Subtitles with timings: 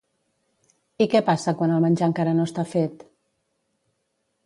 [1.05, 3.09] I què passa quan el menjar encara no està fet?